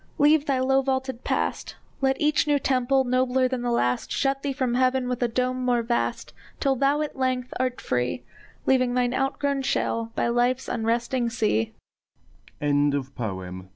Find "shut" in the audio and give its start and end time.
4.11-4.41